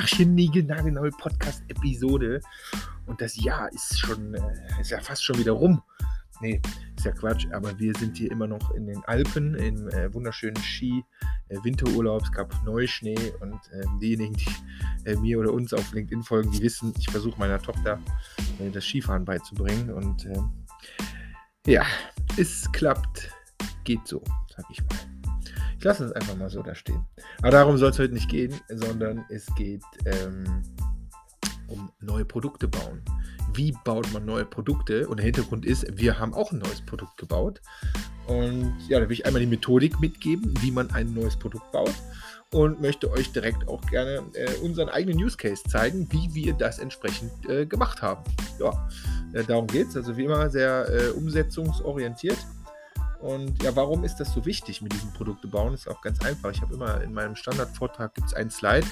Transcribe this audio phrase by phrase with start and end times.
[0.00, 2.40] Tachchen nagelneue Podcast-Episode.
[3.06, 4.40] Und das Jahr ist schon, äh,
[4.80, 5.82] ist ja fast schon wieder rum.
[6.40, 6.62] Nee,
[6.96, 10.56] ist ja Quatsch, aber wir sind hier immer noch in den Alpen, im äh, wunderschönen
[10.56, 12.22] Ski-Winterurlaub.
[12.22, 16.50] Äh, es gab Neuschnee und äh, diejenigen, die äh, mir oder uns auf LinkedIn folgen,
[16.50, 18.00] die wissen, ich versuche meiner Tochter
[18.58, 19.92] äh, das Skifahren beizubringen.
[19.92, 20.50] Und ähm,
[21.66, 21.84] ja,
[22.38, 23.30] es klappt,
[23.84, 24.22] geht so,
[24.56, 25.19] sag ich mal.
[25.80, 27.06] Ich lasse es einfach mal so da stehen.
[27.38, 30.44] Aber darum soll es heute nicht gehen, sondern es geht ähm,
[31.68, 33.00] um neue Produkte bauen.
[33.54, 35.08] Wie baut man neue Produkte?
[35.08, 37.62] Und der Hintergrund ist, wir haben auch ein neues Produkt gebaut.
[38.26, 41.94] Und ja, da will ich einmal die Methodik mitgeben, wie man ein neues Produkt baut.
[42.52, 46.78] Und möchte euch direkt auch gerne äh, unseren eigenen Use Case zeigen, wie wir das
[46.78, 48.22] entsprechend äh, gemacht haben.
[48.58, 48.86] Ja,
[49.32, 49.96] äh, darum geht es.
[49.96, 52.36] Also wie immer sehr äh, umsetzungsorientiert.
[53.20, 55.74] Und ja, warum ist das so wichtig mit diesem Produkte bauen?
[55.74, 56.50] Ist auch ganz einfach.
[56.50, 58.86] Ich habe immer in meinem Standardvortrag gibt es einen Slide,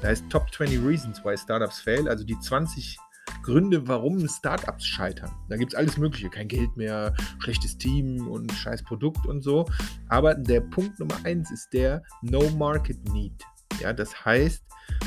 [0.00, 2.98] da heißt Top 20 Reasons Why Startups Fail, also die 20
[3.42, 5.30] Gründe, warum Startups scheitern.
[5.48, 6.30] Da gibt es alles Mögliche.
[6.30, 9.66] Kein Geld mehr, schlechtes Team und scheiß Produkt und so.
[10.08, 13.42] Aber der Punkt Nummer eins ist der No Market Need.
[13.80, 14.62] Ja, das heißt,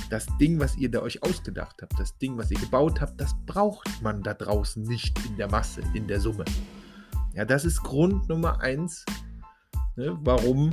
[0.09, 3.33] das Ding, was ihr da euch ausgedacht habt, das Ding, was ihr gebaut habt, das
[3.45, 6.45] braucht man da draußen nicht in der Masse, in der Summe.
[7.37, 9.05] Ja, das ist Grund Nummer eins,
[9.95, 10.71] ne, warum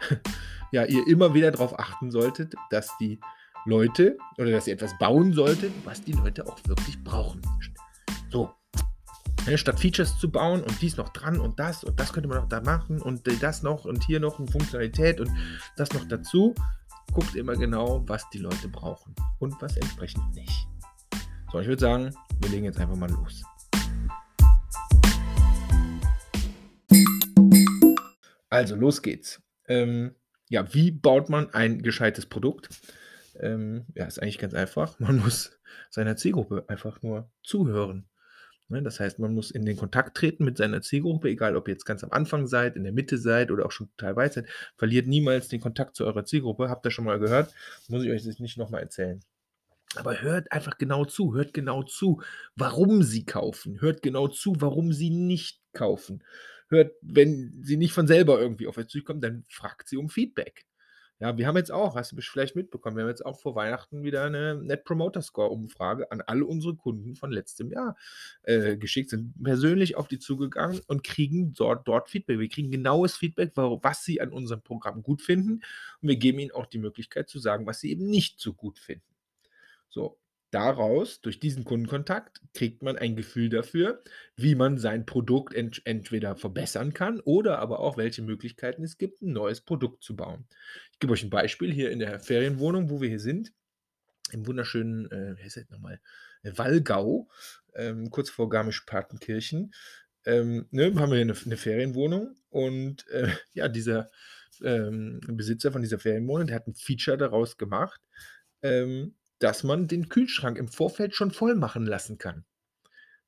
[0.72, 3.20] ja, ihr immer wieder darauf achten solltet, dass die
[3.64, 7.40] Leute oder dass ihr etwas bauen solltet, was die Leute auch wirklich brauchen.
[8.28, 8.50] So.
[9.46, 12.38] Ja, statt Features zu bauen und dies noch dran und das und das könnte man
[12.38, 15.30] noch da machen und das noch und hier noch eine Funktionalität und
[15.76, 16.56] das noch dazu,
[17.12, 20.66] guckt immer genau, was die Leute brauchen und was entsprechend nicht.
[21.52, 23.44] So, ich würde sagen, wir legen jetzt einfach mal los.
[28.54, 29.42] Also, los geht's.
[29.66, 30.14] Ähm,
[30.48, 32.68] ja, wie baut man ein gescheites Produkt?
[33.40, 34.96] Ähm, ja, ist eigentlich ganz einfach.
[35.00, 35.58] Man muss
[35.90, 38.06] seiner Zielgruppe einfach nur zuhören.
[38.68, 41.74] Ne, das heißt, man muss in den Kontakt treten mit seiner Zielgruppe, egal ob ihr
[41.74, 44.46] jetzt ganz am Anfang seid, in der Mitte seid oder auch schon total weit seid.
[44.76, 46.70] Verliert niemals den Kontakt zu eurer Zielgruppe.
[46.70, 47.52] Habt ihr schon mal gehört?
[47.88, 49.20] Muss ich euch das nicht nochmal erzählen.
[49.96, 52.22] Aber hört einfach genau zu, hört genau zu,
[52.54, 56.22] warum sie kaufen, hört genau zu, warum sie nicht kaufen
[56.74, 60.66] hört, wenn sie nicht von selber irgendwie auf euch zukommt, dann fragt sie um Feedback.
[61.20, 64.02] Ja, wir haben jetzt auch, hast du vielleicht mitbekommen, wir haben jetzt auch vor Weihnachten
[64.02, 67.96] wieder eine Net Promoter Score Umfrage an alle unsere Kunden von letztem Jahr
[68.42, 72.40] äh, geschickt, sind persönlich auf die zugegangen und kriegen dort, dort Feedback.
[72.40, 75.62] Wir kriegen genaues Feedback, was sie an unserem Programm gut finden
[76.02, 78.80] und wir geben ihnen auch die Möglichkeit zu sagen, was sie eben nicht so gut
[78.80, 79.06] finden.
[79.88, 80.18] So,
[80.54, 84.02] daraus, durch diesen Kundenkontakt, kriegt man ein Gefühl dafür,
[84.36, 89.20] wie man sein Produkt ent entweder verbessern kann oder aber auch, welche Möglichkeiten es gibt,
[89.22, 90.46] ein neues Produkt zu bauen.
[90.92, 93.52] Ich gebe euch ein Beispiel hier in der Ferienwohnung, wo wir hier sind,
[94.30, 96.00] im wunderschönen, äh, wie heißt das nochmal,
[96.44, 97.28] Wallgau,
[97.74, 99.74] ähm, kurz vor Garmisch-Partenkirchen.
[100.26, 104.10] Ähm, ne, haben wir hier eine, eine Ferienwohnung und äh, ja, dieser
[104.62, 108.00] ähm, Besitzer von dieser Ferienwohnung, der hat ein Feature daraus gemacht,
[108.62, 109.14] ähm,
[109.44, 112.46] dass man den Kühlschrank im Vorfeld schon voll machen lassen kann.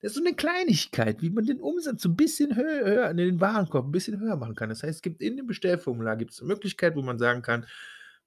[0.01, 3.39] Das ist so eine Kleinigkeit, wie man den Umsatz so ein bisschen höher, höher den
[3.39, 4.71] Warenkorb ein bisschen höher machen kann.
[4.71, 7.67] Das heißt, es gibt in dem Bestellformular gibt's eine Möglichkeit, wo man sagen kann,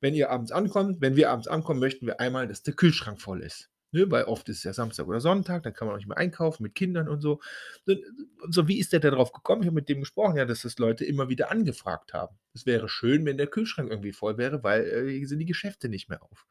[0.02, 3.42] wenn ihr abends ankommt, wenn wir abends ankommen, möchten wir einmal, dass der Kühlschrank voll
[3.42, 3.72] ist.
[3.92, 6.18] Ne, weil oft ist es ja Samstag oder Sonntag, dann kann man auch nicht mehr
[6.18, 7.40] einkaufen mit Kindern und so.
[7.88, 9.64] Und so, wie ist der da drauf gekommen?
[9.64, 12.38] Ich habe mit dem gesprochen, ja, dass das Leute immer wieder angefragt haben.
[12.54, 16.08] Es wäre schön, wenn der Kühlschrank irgendwie voll wäre, weil äh, sind die Geschäfte nicht
[16.08, 16.46] mehr auf.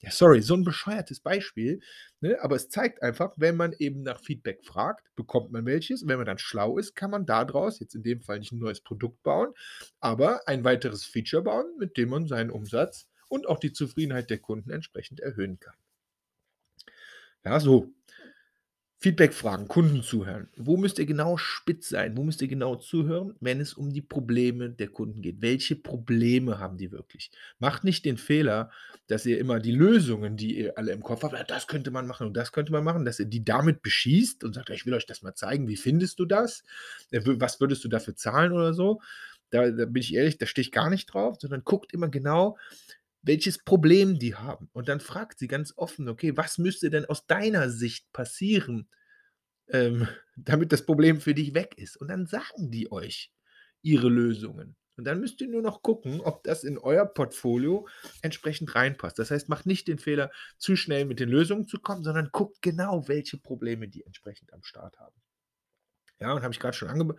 [0.00, 1.80] Ja, sorry, so ein bescheuertes Beispiel,
[2.20, 2.38] ne?
[2.40, 6.06] aber es zeigt einfach, wenn man eben nach Feedback fragt, bekommt man welches.
[6.08, 8.80] Wenn man dann schlau ist, kann man daraus, jetzt in dem Fall nicht ein neues
[8.80, 9.54] Produkt bauen,
[10.00, 14.38] aber ein weiteres Feature bauen, mit dem man seinen Umsatz und auch die Zufriedenheit der
[14.38, 15.74] Kunden entsprechend erhöhen kann.
[17.44, 17.92] Ja, so.
[19.02, 20.50] Feedback-Fragen, Kunden zuhören.
[20.58, 22.18] Wo müsst ihr genau spitz sein?
[22.18, 25.40] Wo müsst ihr genau zuhören, wenn es um die Probleme der Kunden geht?
[25.40, 27.30] Welche Probleme haben die wirklich?
[27.58, 28.70] Macht nicht den Fehler,
[29.06, 32.26] dass ihr immer die Lösungen, die ihr alle im Kopf habt, das könnte man machen
[32.26, 35.06] und das könnte man machen, dass ihr die damit beschießt und sagt, ich will euch
[35.06, 36.62] das mal zeigen, wie findest du das?
[37.10, 39.00] Äh, was würdest du dafür zahlen oder so?
[39.48, 42.58] Da, da bin ich ehrlich, da stehe ich gar nicht drauf, sondern guckt immer genau,
[43.22, 44.68] welches Problem die haben.
[44.72, 48.88] Und dann fragt sie ganz offen, okay, was müsste denn aus deiner Sicht passieren,
[49.68, 51.96] ähm, damit das Problem für dich weg ist?
[51.96, 53.32] Und dann sagen die euch
[53.82, 54.76] ihre Lösungen.
[54.96, 57.88] Und dann müsst ihr nur noch gucken, ob das in euer Portfolio
[58.20, 59.18] entsprechend reinpasst.
[59.18, 62.60] Das heißt, macht nicht den Fehler, zu schnell mit den Lösungen zu kommen, sondern guckt
[62.60, 65.16] genau, welche Probleme die entsprechend am Start haben.
[66.18, 67.16] Ja, und habe ich gerade schon ange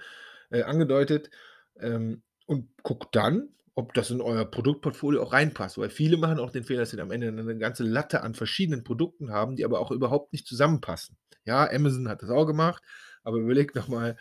[0.51, 1.31] äh, angedeutet.
[1.79, 6.51] Ähm, und guckt dann, ob das in euer Produktportfolio auch reinpasst, weil viele machen auch
[6.51, 9.79] den Fehler, dass sie am Ende 'ne ganze Latte an verschiedenen Produkten haben, die aber
[9.79, 11.17] auch überhaupt nicht zusammenpassen.
[11.45, 12.83] Ja, Amazon hat das auch gemacht,
[13.23, 14.17] aber überlegt doch mal,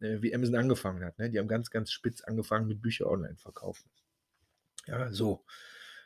[0.00, 1.30] äh, wie Amazon angefangen hat, ne?
[1.30, 3.90] Die haben ganz, ganz spitz angefangen mit Bücher online verkaufen.
[4.86, 5.44] Ja, so.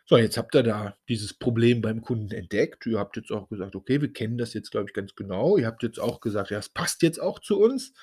[0.07, 2.87] So, jetzt habt ihr da dieses Problem beim Kunden entdeckt.
[2.87, 5.67] Ihr habt jetzt auch gesagt: „Okay, wir kennen das jetzt, glaube ich, ganz genau.“ Ihr
[5.67, 7.95] habt jetzt auch gesagt: „Ja, es passt jetzt auch zu uns.“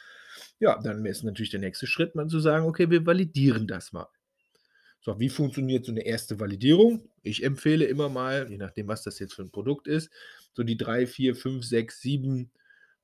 [0.59, 4.07] Ja, dann ist natürlich der nächste Schritt, mal zu sagen: „Okay, wir validieren das mal.“
[5.03, 7.09] So, wie funktioniert so 'ne erste Validierung?
[7.23, 10.11] Ich empfehle immer mal, je nachdem, was das jetzt für 'n Produkt ist,
[10.53, 12.51] so die 3, 4, 5, 6, 7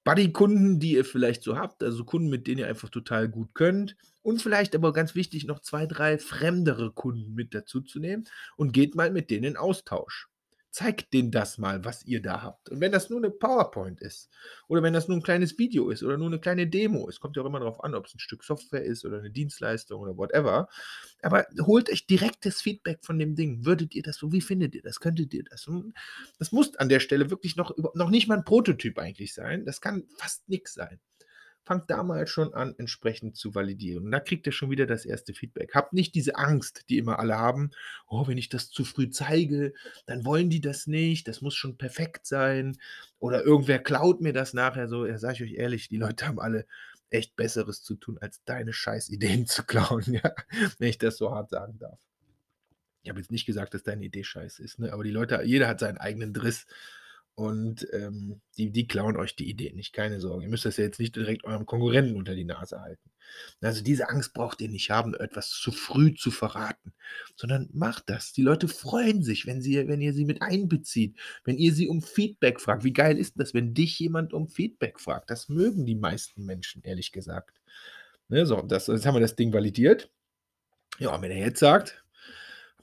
[0.04, 3.98] Buddy-Kunden, die ihr vielleicht so habt, also Kunden, mit denen ihr einfach total gut könnt
[4.22, 8.26] und vielleicht aber ganz wichtig, noch 2, 3 fremdere Kunden mit dazuzunehmen
[8.58, 10.28] und geht mal mit denen in Austausch.
[10.78, 12.70] Zeigt denen das mal, was ihr da habt.
[12.70, 14.30] Und wenn das nur 'ne PowerPoint ist
[14.68, 17.36] oder wenn das nur 'n kleines Video ist oder nur 'ne kleine Demo ist, kommt
[17.36, 20.70] ja auch immer drauf an, ob's 'n Stück Software ist oder 'ne Dienstleistung oder whatever.
[21.24, 23.66] Aber holt euch direktes Feedback von dem Ding.
[23.66, 25.00] Würdet ihr das so wie findet ihr das?
[25.00, 25.66] Könntet ihr das?
[25.66, 25.96] Hm,
[26.38, 29.66] das muss an der Stelle wirklich noch noch nicht mal 'n Prototyp eigentlich sein.
[29.66, 31.00] Das kann fast nix sein.
[31.68, 34.06] Fangt da mal schon an, entsprechend zu validieren.
[34.06, 35.76] Und da kriegt ihr schon wieder das erste Feedback.
[35.76, 37.72] Habt nicht diese Angst, die immer alle haben:
[38.08, 39.74] „Oh, wenn ich das zu früh zeige,
[40.06, 41.28] dann wollen die das nicht.
[41.28, 42.78] Das muss schon perfekt sein
[43.20, 46.40] oder irgendwer klaut mir das nachher so.“ Ja, sage ich euch ehrlich, die Leute haben
[46.40, 46.66] alle
[47.10, 50.34] echt Besseres zu tun, als deine Scheißideen zu klauen, ja,
[50.80, 52.00] wenn ich das so hart sagen darf.
[53.04, 55.68] Ich habe jetzt nicht gesagt, dass deine Idee scheiße ist, ne, aber die Leute jeder
[55.68, 56.66] hat seinen eigenen Driss
[57.38, 60.46] und, ähm, die die klauen euch die Ideen nicht, keine Sorge.
[60.46, 63.12] Ihr müsst das ja jetzt nicht direkt eurem Konkurrenten unter die Nase halten.
[63.62, 66.94] Also, diese Angst braucht ihr nicht haben, etwas zu früh zu verraten,
[67.36, 68.34] sondern macht das.
[68.34, 72.02] Die Leute freuen sich, wenn sie wenn ihr sie mit einbezieht, wenn ihr sie um
[72.02, 72.84] Feedback fragt.
[72.84, 75.30] Wie geil ist das, wenn dich jemand um Feedback fragt?
[75.30, 77.62] Das mögen die meisten Menschen, ehrlich gesagt.
[78.30, 80.10] Ne, so, das jetzt haben wir das Ding validiert.
[80.98, 82.04] Ja, und wenn er jetzt sagt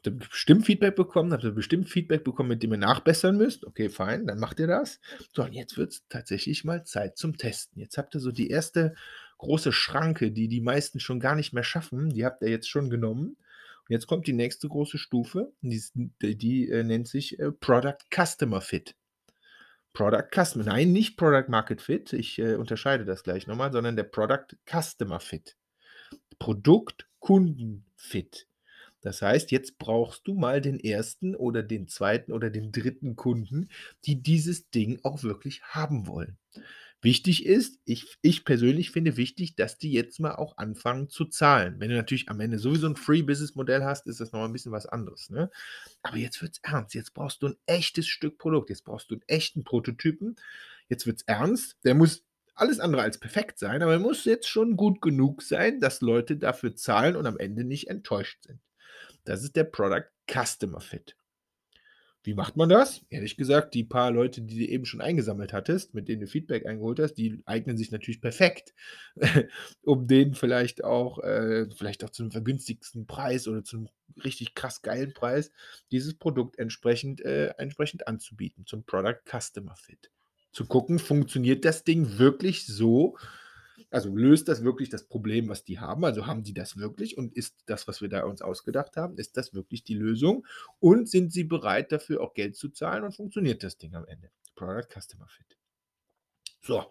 [0.06, 3.66] habt ihr bestimmt Feedback bekommen habt ihr bestimmt Feedback bekommen, mit dem ihr nachbessern müsst.
[3.66, 5.00] Okay, fein, dann macht ihr das.
[5.34, 7.80] So, und jetzt wird's tatsächlich mal Zeit zum Testen.
[7.80, 8.94] Jetzt habt ihr so die erste
[9.38, 12.90] große Schranke, die die meisten schon gar nicht mehr schaffen, die habt ihr jetzt schon
[12.90, 13.36] genommen.
[13.86, 17.52] Und jetzt kommt die nächste große Stufe, die ist d die, äh, nennt sich, äh,
[17.52, 18.96] Product Customer Fit.
[19.92, 23.96] Product Customer nein, nicht Product Market Fit, ich, äh, unterscheide das gleich noch mal, sondern
[23.96, 25.56] der Product Customer Fit.
[26.38, 28.46] Produkt-Kunden-Fit.
[29.04, 31.36] Das heißt, jetzt brauchst du mal den 1.
[31.36, 32.32] oder den 2.
[32.32, 33.16] oder den 3.
[33.16, 33.68] Kunden,
[34.06, 36.38] die dieses Ding auch wirklich haben wollen.
[37.02, 41.76] Wichtig ist, ich ich persönlich finde wichtig, dass die jetzt mal auch anfangen zu zahlen.
[41.80, 44.72] Wenn du natürlich am Ende sowieso 'n Free-Business-Modell hast, ist das noch mal 'n bisschen
[44.72, 45.50] was anderes, ne?
[46.02, 46.94] Aber jetzt wird's ernst.
[46.94, 48.70] Jetzt brauchst du 'n echtes Stück Produkt.
[48.70, 50.36] Jetzt brauchst du 'n echten Prototypen.
[50.90, 51.76] Jetzt wird's ernst.
[51.84, 52.24] Der muss
[52.56, 56.36] alles andere als perfekt sein, aber er muss jetzt schon gut genug sein, dass Leute
[56.38, 58.60] dafür zahlen und am Ende nicht enttäuscht sind.
[59.26, 61.16] Das ist der Product Customer Fit.
[62.26, 63.02] Wie macht man das?
[63.10, 66.64] Ehrlich gesagt, die paar Leute, die du eben schon eingesammelt hattest, mit denen du Feedback
[66.64, 68.72] eingeholt hast, die eignen sich natürlich perfekt,
[69.82, 73.88] um denen vielleicht auch äh, vielleicht auch zu 'nem vergünstigsten Preis oder zu 'nem
[74.24, 75.50] richtig krass geilen Preis
[75.92, 80.10] dieses Produkt entsprechend äh, entsprechend anzubieten, zum Product Customer Fit.
[80.50, 83.18] Zu gucken, funktioniert das Ding wirklich so
[83.94, 86.04] also, löst das wirklich das Problem, was die haben?
[86.04, 89.36] Also, haben die das wirklich und ist das, was wir da uns ausgedacht haben ist
[89.36, 90.46] das wirklich die Lösung?
[90.80, 94.30] Und sind sie bereit, dafür auch Geld zu zahlen und funktioniert das Ding am Ende?
[94.56, 95.56] Product Customer Fit.
[96.62, 96.84] So,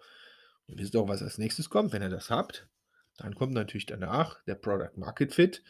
[0.67, 2.67] ihr wisst auch, was als Nächstes kommt, wenn ihr das habt.
[3.17, 5.63] Dann kommt natürlich danach der Product Market Fit.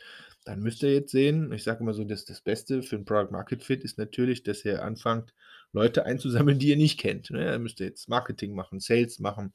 [0.46, 3.32] Dann müsst ihr jetzt sehen ich sage immer so, das das Beste für 'n Product
[3.32, 5.34] Market Fit ist natürlich, dass ihr anfangt,
[5.74, 7.46] Leute einzusammeln, die ihr nicht kennt, ne?
[7.46, 9.54] Da müsst ihr jetzt Marketing machen, Sales machen,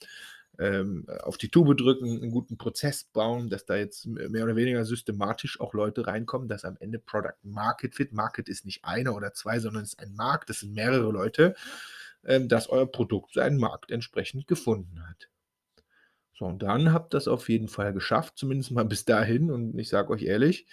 [0.58, 4.84] ähm, auf die Tube drücken, 'n guten Prozess bauen, dass da jetzt mehr oder weniger
[4.84, 9.32] systematisch auch Leute reinkommen, dass am Ende Product Market Fit Market ist nicht 1 oder
[9.34, 11.54] 2, sondern ist ein Markt, das sind mehrere Leute,
[12.24, 15.28] ähm, dass euer Produkt seinen Markt entsprechend gefunden hat.
[16.34, 19.50] So, und dann habt ihr's auf jeden Fall geschafft, zumindest mal bis dahin.
[19.50, 20.66] Und ich sage euch ehrlich,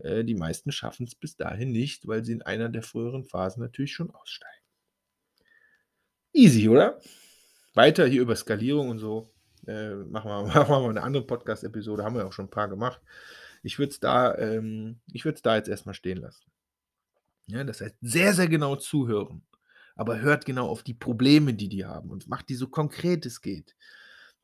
[0.00, 3.92] äh, die meisten schaffen's bis dahin nicht, weil sie in einer der früheren Phasen natürlich
[3.92, 4.62] schon aussteigen.
[6.34, 6.98] Easy, oder?
[7.76, 9.30] Weiter hier über Skalierung und so,
[9.66, 12.68] äh, machen wir machen wir mal 'ne andere Podcast-Episode, haben wir auch schon 'n paar
[12.68, 13.00] gemacht.
[13.62, 16.42] Ich würde es da ähm, ich würde es da jetzt erst mal stehen lassen.
[17.48, 19.42] Ja, das heißt, sehr, sehr genau zuhören,
[19.96, 23.40] aber hört genau auf die Probleme, die die haben und macht die so konkret es
[23.40, 23.74] geht.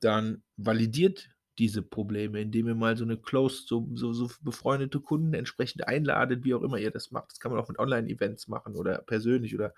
[0.00, 5.34] Dann validiert diese Probleme, indem ihr mal so 'ne closed so so so befreundete Kunden
[5.34, 7.30] entsprechend einladet, wie auch immer ihr das macht.
[7.32, 9.74] Das kann man auch mit Online-Events machen oder persönlich oder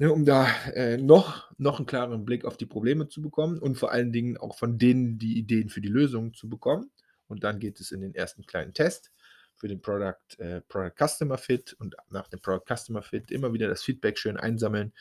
[0.00, 3.76] ne, um da, äh, noch noch 'n klareren Blick auf die Probleme zu bekommen und
[3.78, 6.90] vor allen Dingen auch von denen die Ideen für die Lösungen zu bekommen.
[7.28, 9.12] Und dann geht es in den ersten kleinen Test.
[9.56, 13.68] für den Product, äh, Product Customer Fit und nach dem Product Customer Fit immer wieder
[13.68, 14.94] das Feedback schön einsammeln,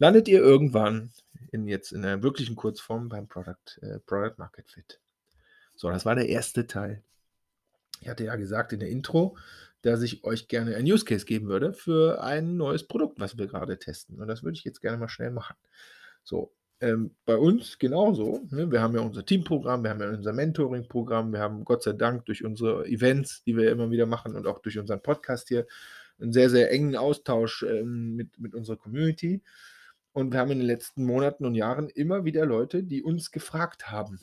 [0.00, 1.12] landet ihr irgendwann
[1.52, 5.00] in jetzt in der wirklichen Kurzform beim Product, äh, Product Market Fit.
[5.76, 7.02] So, das war der erste Teil.
[8.00, 9.36] Ich hatte ja gesagt in der Intro,
[9.82, 13.46] dass ich euch gerne ein Use Case geben würde für ein neues Produkt, was wir
[13.46, 14.20] gerade testen.
[14.20, 15.56] Und das würde ich jetzt gerne mal schnell machen.
[16.22, 18.46] So, ähm, bei uns genauso.
[18.50, 18.70] Ne?
[18.70, 22.24] Wir haben ja unser Teamprogramm, wir haben ja unser Mentoring-Programm, wir haben Gott sei Dank
[22.26, 25.66] durch unsere Events, die wir immer wieder machen und auch durch unseren Podcast hier,
[26.18, 29.42] einen sehr, sehr engen Austausch ähm, mit, mit unserer Community.
[30.12, 33.90] Und wir haben in den letzten Monaten und Jahren immer wieder Leute, die uns gefragt
[33.90, 34.20] haben,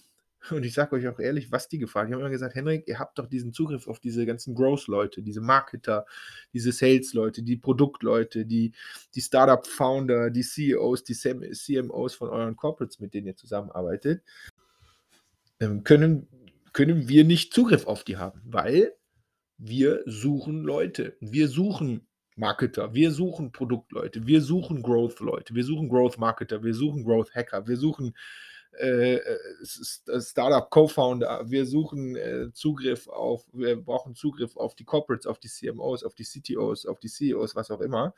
[0.50, 2.10] und ich sage euch auch ehrlich, was die gefragt haben.
[2.10, 5.41] Ich habe immer gesagt, Henrik, ihr habt doch diesen Zugriff auf diese ganzen Growth-Leute, diese
[5.41, 6.05] Marketer,
[6.53, 8.74] diese Sales-Leute, die Produktleute, die,
[9.13, 14.24] die Startup-Founder, die CEOs, die CMOs von euren Corporates, mit denen ihr zusammenarbeitet.
[15.60, 16.27] Ähm, können,
[16.74, 18.93] können wir nicht Zugriff auf die haben, weil
[19.57, 21.15] wir suchen Leute.
[21.19, 27.67] Wir suchen Marketer, wir suchen Produktleute, wir suchen Growth-Leute, wir suchen Growth-Marketer, wir suchen Growth-Hacker,
[27.67, 28.15] wir suchen
[28.73, 29.19] äh,
[29.63, 35.49] Startup Co-Founder, wir suchen äh, Zugriff auf, wir brauchen Zugriff auf die Corporates, auf die
[35.49, 38.13] CMOs, auf die CTOs, auf die CEOs, was auch immer,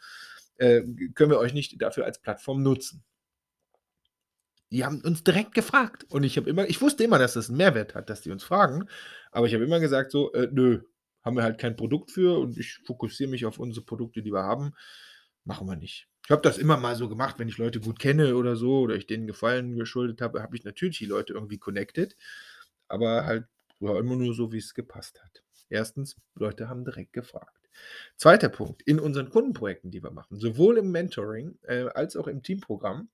[0.57, 0.81] äh,
[1.15, 3.03] können wir euch nicht dafür als Plattform nutzen.
[4.69, 7.57] Die haben uns direkt gefragt und ich habe immer, ich wusste immer, dass das einen
[7.57, 8.87] Mehrwert hat, dass die uns fragen,
[9.31, 10.81] aber ich habe immer gesagt so, äh, nö,
[11.23, 14.43] haben wir halt kein Produkt für und ich fokussiere mich auf unsere Produkte, die wir
[14.43, 14.73] haben,
[15.45, 16.07] machen wir nicht.
[16.25, 18.95] Ich habe das immer mal so gemacht, wenn ich Leute gut kenne oder so oder
[18.95, 22.15] ich denen Gefallen geschuldet habe, habe ich natürlich die Leute irgendwie connected,
[22.87, 23.45] aber halt
[23.79, 25.43] war immer nur so, wie es gepasst hat.
[25.69, 27.69] Erstens, Leute haben direkt gefragt.
[28.15, 32.43] Zweiter Punkt, in unseren Kundenprojekten, die wir machen, sowohl im Mentoring äh, als auch im
[32.43, 33.09] Teamprogramm,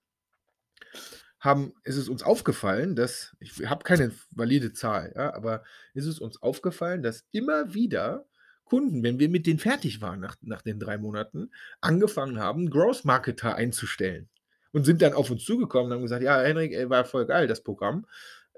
[1.39, 5.63] haben, ist es uns aufgefallen, dass, ich habe keine valide Zahl, ja, aber
[5.93, 8.25] ist es uns aufgefallen, dass immer wieder
[8.69, 13.03] Kunden, wenn wir mit denen fertig waren nach, nach den drei Monaten, angefangen haben, Growth
[13.03, 14.29] Marketer einzustellen.
[14.71, 17.47] Und sind dann auf uns zugekommen und haben gesagt, ja, Henrik, ey, war voll geil,
[17.47, 18.05] das Programm.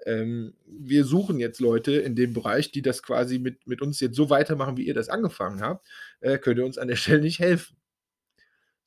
[0.05, 4.15] Ähm, wir suchen jetzt Leute in dem Bereich, die das quasi mit, mit uns jetzt
[4.15, 5.87] so weitermachen, wie ihr das angefangen habt.
[6.19, 7.77] Äh, könnt ihr uns an der Stelle nicht helfen?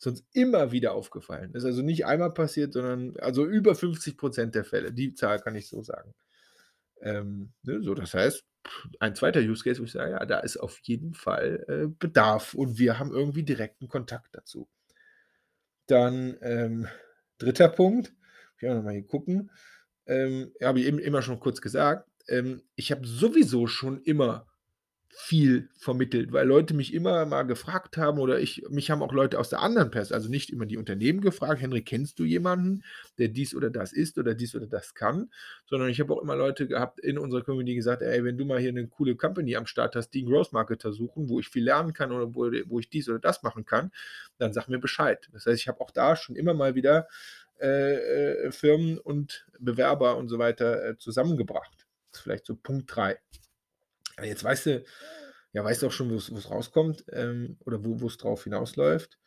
[0.04, 1.54] Uns immer wieder aufgefallen.
[1.54, 4.93] Ist also nicht einmal passiert, sondern also über 50 Prozent der Fälle.
[4.93, 6.12] Die Zahl kann ich so sagen.
[7.04, 8.42] Ähm, ne, so, das heißt,
[8.99, 12.54] ein zweiter Use Case, wo ich sage, ja, da ist auf jeden Fall äh, Bedarf
[12.54, 14.68] und wir haben irgendwie direkten Kontakt dazu.
[15.87, 16.88] Dann ähm,
[17.38, 18.14] dritter Punkt,
[18.56, 19.50] ich will nochmal hier gucken,
[20.06, 24.46] ähm, habe ich eben immer schon kurz gesagt, ähm, ich habe sowieso schon immer
[25.16, 29.38] viel vermittelt, weil Leute mich immer mal gefragt haben oder ich, mich haben auch Leute
[29.38, 32.83] aus der anderen Perspektive, also nicht immer die Unternehmen gefragt, Henry, kennst du jemanden,
[33.18, 35.30] der dies oder das ist oder dies oder das kann,
[35.66, 38.44] sondern ich habe auch immer Leute gehabt in unserer Community, die gesagt, ey, wenn du
[38.44, 41.49] mal hier eine coole Company am Start hast, die einen Growth Marketer suchen, wo ich
[41.49, 43.92] viel lernen kann oder wo, wo ich dies oder das machen kann,
[44.38, 45.28] dann sag mir Bescheid.
[45.33, 47.06] Das heißt, ich habe auch da schon immer mal wieder
[47.61, 51.87] äh, äh Firmen und Bewerber und so weiter äh, zusammengebracht.
[52.11, 53.16] Das ist vielleicht so Punkt 3.
[54.23, 54.85] Jetzt weißt du,
[55.52, 59.18] ja, weißt du auch schon, wo es rauskommt ähm, oder wo es drauf hinausläuft.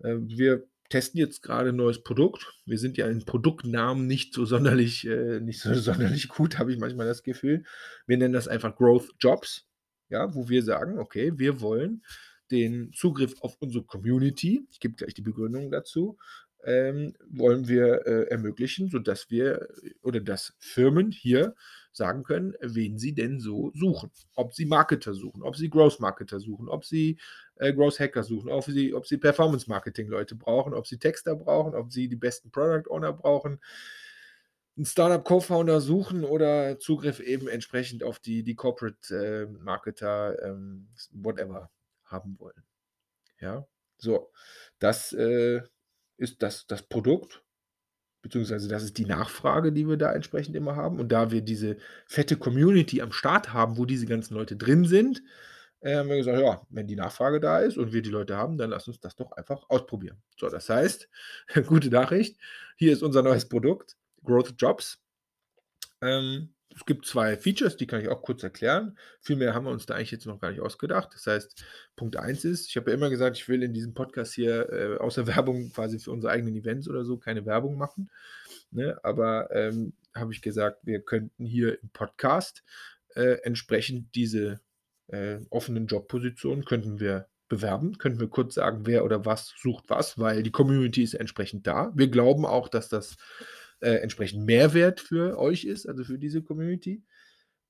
[0.00, 2.46] Äh, wir testen jetzt gerade ein neues Produkt.
[2.64, 6.78] Wir sind ja in Produktnamen nicht so sonderlich, äh, nicht so sonderlich gut, habe ich
[6.78, 7.64] manchmal das Gefühl.
[8.06, 9.66] Wir nennen das einfach Growth Jobs,
[10.08, 12.02] ja, wo wir sagen, okay, wir wollen
[12.50, 16.16] den Zugriff auf unsere Community, ich gebe gleich die Begründung dazu,
[16.64, 19.68] ähm, wollen wir äh, ermöglichen, sodass wir
[20.02, 21.54] oder dass Firmen hier
[21.98, 24.10] sagen können, wen sie denn so suchen.
[24.34, 27.18] Ob sie Marketer suchen, ob sie Growth Marketer suchen, ob sie
[27.56, 31.36] äh, Growth Hacker suchen, ob sie, ob sie Performance Marketing Leute brauchen, ob sie Texter
[31.36, 33.60] brauchen, ob sie die besten Product Owner brauchen,
[34.78, 40.88] einen Startup Co-Founder suchen oder Zugriff eben entsprechend auf die, die Corporate äh, Marketer, ähm,
[41.10, 41.70] whatever,
[42.04, 42.62] haben wollen.
[43.40, 43.66] Ja,
[43.98, 44.32] so,
[44.78, 45.60] das äh,
[46.16, 47.42] ist das, das Produkt
[48.22, 50.98] beziehungsweise das ist die Nachfrage, die wir da entsprechend immer haben.
[50.98, 55.22] Und da wir diese fette Community am Start haben, wo diese ganzen Leute drin sind,
[55.80, 58.58] äh, haben wir gesagt, ja, wenn die Nachfrage da ist und wir die Leute haben,
[58.58, 60.20] dann lass uns das doch einfach ausprobieren.
[60.36, 61.08] So, das heißt,
[61.66, 62.38] gute Nachricht,
[62.76, 64.98] hier ist unser neues Produkt, Growth Jobs.
[66.00, 68.96] Ähm, es gibt zwei Features, die kann ich auch kurz erklären.
[69.20, 71.10] Viel mehr haben wir uns da eigentlich jetzt noch gar nicht ausgedacht.
[71.12, 71.64] Das heißt,
[71.96, 74.96] Punkt 1 ist, ich habe ja immer gesagt, ich will in diesem Podcast hier äh,
[74.98, 78.10] außer Werbung quasi für unsere eigenen Events oder so keine Werbung machen.
[78.70, 78.96] Ne?
[79.02, 82.62] Aber ähm, habe ich gesagt, wir könnten hier im Podcast
[83.16, 84.60] äh, entsprechend diese
[85.08, 90.16] äh, offenen Jobpositionen könnten wir bewerben, könnten wir kurz sagen, wer oder was sucht was,
[90.16, 91.90] weil die Community ist entsprechend da.
[91.96, 93.16] Wir glauben auch, dass das
[93.80, 97.02] äh, entsprechend Mehrwert für euch ist, also für diese Community.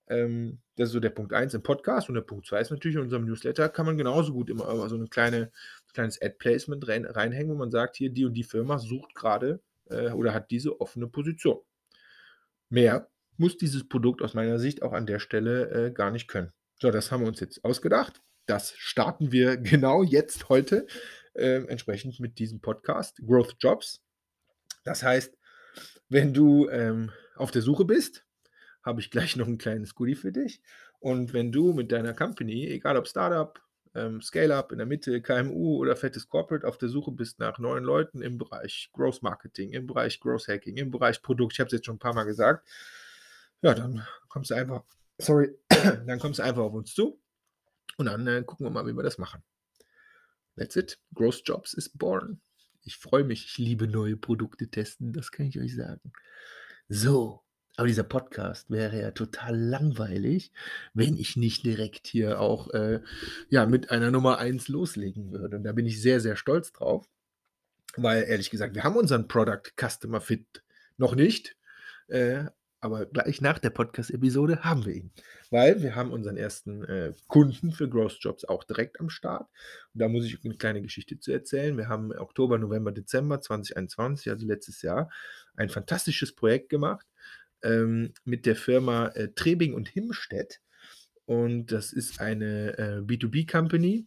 [0.08, 2.96] Ähm, das ist so der Punkt 1 im Podcast und der Punkt 2 ist natürlich
[2.96, 5.50] in unserem Newsletter kann man genauso gut immer so ein kleine,
[5.92, 9.60] kleines Ad-Placement rein, reinhängen, wo man sagt, hier die und die Firma sucht gerade
[9.90, 11.58] äh, oder hat diese offene Position.
[12.70, 16.52] Mehr muss dieses Produkt aus meiner Sicht auch an der Stelle äh, gar nicht können.
[16.80, 18.20] So, das haben wir uns jetzt ausgedacht.
[18.46, 20.86] Das starten wir genau jetzt heute
[21.34, 24.02] äh, entsprechend mit diesem Podcast Growth Jobs.
[24.84, 25.37] Das heißt,
[26.08, 28.24] wenn du ähm, auf der Suche bist,
[28.82, 30.62] habe ich gleich noch ein kleines Goodie für dich.
[31.00, 33.60] Und wenn du mit deiner Company, egal ob Startup,
[33.94, 37.84] ähm, Scale-up in der Mitte, KMU oder fettes Corporate auf der Suche bist nach neuen
[37.84, 41.72] Leuten im Bereich Growth Marketing, im Bereich Growth Hacking, im Bereich Produkt, ich habe es
[41.72, 42.68] jetzt schon ein paar Mal gesagt,
[43.62, 44.84] ja, dann kommst du einfach,
[45.18, 45.56] sorry,
[46.06, 47.20] dann kommst du einfach auf uns zu
[47.96, 49.42] und dann äh, gucken wir mal, wie wir das machen.
[50.56, 50.98] That's it.
[51.14, 52.40] Growth Jobs is born.
[52.88, 56.10] Ich freue mich, ich liebe neue Produkte testen, das kann ich euch sagen.
[56.88, 57.42] So,
[57.76, 60.52] aber dieser Podcast wäre ja total langweilig,
[60.94, 63.02] wenn ich nicht direkt hier auch äh,
[63.50, 65.58] ja, mit einer Nummer 1 loslegen würde.
[65.58, 67.06] Und da bin ich sehr, sehr stolz drauf,
[67.98, 70.64] weil ehrlich gesagt, wir haben unseren Product Customer Fit
[70.96, 71.56] noch nicht.
[72.06, 72.46] Äh,
[72.80, 75.10] aber gleich nach der Podcast-Episode haben wir ihn.
[75.50, 79.48] Weil wir haben unseren ersten äh, Kunden für Growth Jobs auch direkt am Start.
[79.94, 81.76] Und da muss ich eine kleine Geschichte zu erzählen.
[81.76, 85.10] Wir haben Oktober, November, Dezember 2021, also letztes Jahr,
[85.56, 87.06] ein fantastisches Projekt gemacht
[87.62, 90.60] ähm, mit der Firma äh, Trebing und Himstedt.
[91.26, 94.06] Und das ist eine äh, B2B-Company,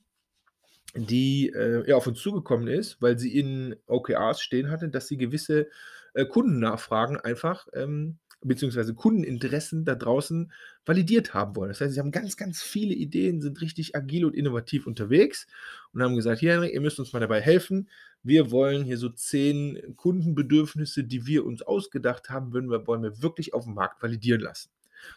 [0.95, 5.17] die äh, ja, auf uns zugekommen ist, weil sie in OKRs stehen hatte, dass sie
[5.17, 5.67] gewisse
[6.13, 10.51] äh, Kundennachfragen einfach ähm, beziehungsweise Kundeninteressen da draußen
[10.85, 11.69] validiert haben wollen.
[11.69, 15.47] Das heißt, sie haben ganz, ganz viele Ideen, sind richtig agil und innovativ unterwegs
[15.93, 17.89] und haben gesagt, hier Henrik, ihr müsst uns mal dabei helfen.
[18.23, 23.21] Wir wollen hier so zehn Kundenbedürfnisse, die wir uns ausgedacht haben, würden wir, wollen wir
[23.21, 24.69] wirklich auf dem Markt validieren lassen.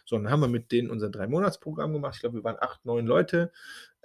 [0.05, 2.15] So, dann haben wir mit denen unser Drei-Monats-Programm gemacht.
[2.15, 3.51] Ich glaube, wir waren acht, neun Leute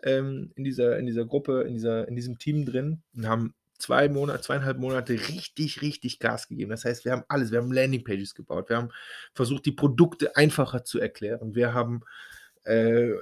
[0.02, 4.08] ähm, in, dieser, in dieser Gruppe, in, dieser, in diesem Team drin und haben zwei
[4.08, 6.71] Monate, zweieinhalb Monate richtig, richtig Gas gegeben.
[6.71, 8.90] Das heißt, wir haben alles, wir haben Landingpages gebaut, wir haben
[9.34, 11.54] versucht, die Produkte einfacher zu erklären.
[11.54, 12.02] Wir haben
[12.64, 13.12] äh,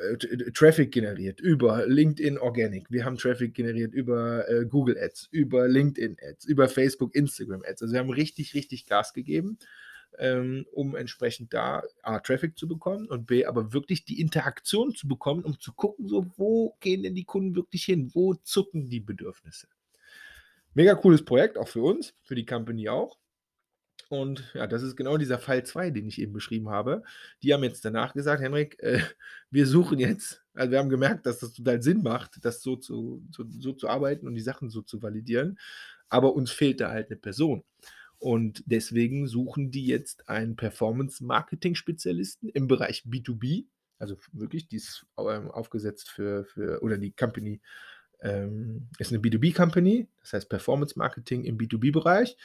[0.53, 2.91] Traffic generiert über LinkedIn Organic.
[2.91, 7.83] Wir haben Traffic generiert über äh, Google Ads, über LinkedIn Ads, über Facebook, Instagram Ads.
[7.83, 9.59] Also wir haben richtig, richtig Gas gegeben,
[10.19, 15.07] ähm, um entsprechend da A, Traffic zu bekommen und B, aber wirklich die Interaktion zu
[15.07, 18.11] bekommen, um zu gucken, so, wo gehen denn die Kunden wirklich hin?
[18.15, 19.69] Wo zucken die Bedürfnisse?
[20.79, 23.19] Mega cooles Projekt, auch für uns, für die Company auch.
[24.11, 27.03] Und ja, das ist genau dieser Fall 2, den ich eben beschrieben habe.
[27.43, 29.01] Die haben jetzt danach gesagt, Henrik, äh,
[29.51, 33.27] wir suchen jetzt, also wir haben gemerkt, dass das total Sinn macht, das so zu,
[33.33, 35.59] so, so zu arbeiten und die Sachen so zu validieren.
[36.11, 37.65] Aber uns fehlt da halt eine Person.
[38.19, 43.65] Und deswegen suchen die jetzt einen Performance-Marketing-Spezialisten im Bereich B2B.
[43.99, 47.61] Also wirklich, die ist ähm, aufgesetzt für, für, oder die Company
[48.23, 52.37] ähm, ist eine B2B-Company, das heißt Performance Marketing im B2B-Bereich,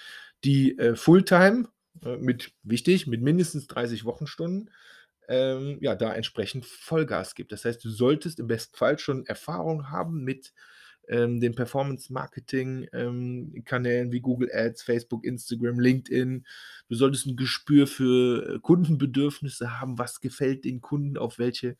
[0.44, 1.68] die äh, Fulltime
[2.04, 4.70] äh, mit, wichtig, mit mindestens 30 Wochenstunden,
[5.28, 7.52] ähm, ja, da entsprechend Vollgas gibt.
[7.52, 10.54] Das heißt, du solltest im besten Fall schon Erfahrung haben mit
[11.08, 16.46] ähm, den Performance-Marketing-Kanälen ähm, wie Google Ads, Facebook, Instagram, LinkedIn.
[16.88, 21.78] Du solltest ein Gespür für äh, Kundenbedürfnisse haben, was gefällt den Kunden, auf welche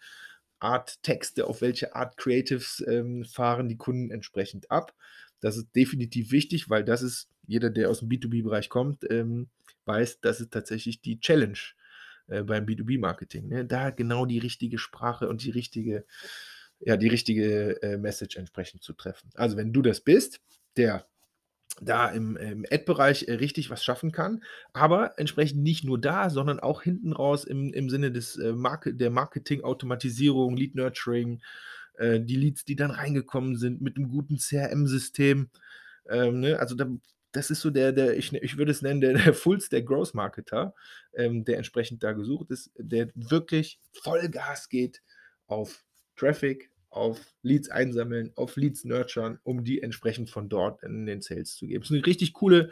[0.64, 4.94] Art Texte, auf welche Art Creatives ähm, fahren die Kunden entsprechend ab.
[5.42, 9.50] Das ist definitiv wichtig, weil das ist, jeder, der aus dem B2B-Bereich kommt, ähm,
[9.86, 11.60] weiß, das ist tatsächlich die Challenge
[12.28, 13.50] äh, beim B2B-Marketing.
[13.50, 13.66] Ne?
[13.66, 16.06] Da genau die richtige Sprache und die richtige,
[16.80, 19.30] ja, die richtige äh, Message entsprechend zu treffen.
[19.36, 20.40] Also wenn du das bist,
[20.78, 21.06] der
[21.82, 26.60] da im, im Ad-Bereich äh, richtig was schaffen kann, aber entsprechend nicht nur da, sondern
[26.60, 31.42] auch hinten raus im, im Sinne des, äh, Marke, der Marketing-Automatisierung, Lead-Nurturing,
[31.96, 35.50] äh, die Leads, die dann reingekommen sind mit einem guten CRM-System.
[36.10, 36.60] Ähm, ne?
[36.60, 36.88] Also da,
[37.32, 40.74] das ist so der, der ich, ich würde es nennen, der, der Full-Stack Growth-Marketer,
[41.16, 45.02] ähm, der entsprechend da gesucht ist, der wirklich Vollgas geht
[45.48, 45.84] auf
[46.16, 51.56] Traffic, auf Leads einsammeln, auf Leads nurturen, um die entsprechend von dort in den Sales
[51.56, 51.82] zu geben.
[51.82, 52.70] Das ist eine richtig coole,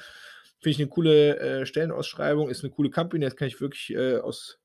[0.60, 4.18] finde ich eine coole äh, Stellenausschreibung, ist eine coole Company, das kann ich wirklich äh,
[4.18, 4.60] aus,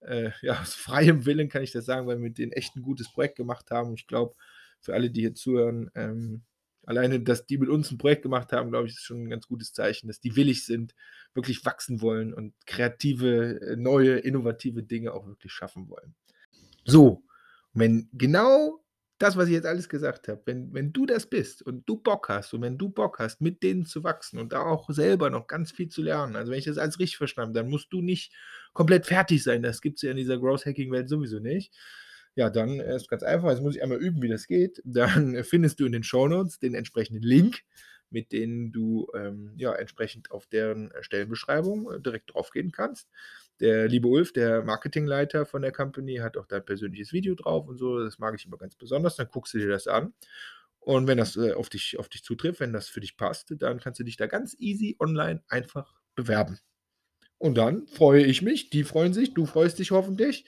[0.00, 2.82] äh, ja, aus freiem Willen kann ich das sagen, weil wir mit denen echt ein
[2.82, 3.94] gutes Projekt gemacht haben.
[3.94, 4.34] Ich glaube,
[4.80, 6.42] für alle, die hier zuhören, ähm,
[6.84, 9.46] alleine, dass die mit uns ein Projekt gemacht haben, glaube ich, ist schon ein ganz
[9.46, 10.94] gutes Zeichen, dass die willig sind,
[11.34, 16.14] wirklich wachsen wollen und kreative, äh, neue, innovative Dinge auch wirklich schaffen wollen.
[16.86, 17.22] So,
[17.78, 18.82] wenn genau
[19.18, 22.28] das, was ich jetzt alles gesagt habe, wenn wenn du das bist und du Bock
[22.28, 25.48] hast und wenn du Bock hast, mit denen zu wachsen und da auch selber noch
[25.48, 28.00] ganz viel zu lernen also, wenn ich das alles richtig verstanden habe, dann musst du
[28.00, 28.32] nicht
[28.74, 29.62] komplett fertig sein.
[29.62, 31.74] Das gibt's ja in dieser Growth Hacking Welt sowieso nicht.
[32.36, 33.50] Ja, dann ist ganz einfach.
[33.50, 34.80] Jetzt muss ich einmal üben, wie das geht.
[34.84, 37.62] Dann findest du in den Shownotes den entsprechenden Link,
[38.10, 43.08] mit denen du, ähm, ja, entsprechend auf deren, äh, Stellenbeschreibung, äh, direkt draufgehen kannst.
[43.60, 47.66] Der liebe Ulf, der Marketingleiter von der Company, hat auch da 'n persönliches Video drauf
[47.68, 47.98] und so.
[48.04, 49.16] Das mag ich immer ganz besonders.
[49.16, 50.14] Dann guckst du dir das an.
[50.80, 53.80] Und wenn das, äh, auf dich auf dich zutrifft, wenn das für dich passt, dann
[53.80, 56.58] kannst du dich da ganz easy online einfach bewerben.
[57.38, 60.46] Und dann freue ich mich, die freuen sich, du freust dich hoffentlich.